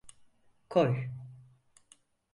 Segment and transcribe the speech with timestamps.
[0.73, 0.95] Koy!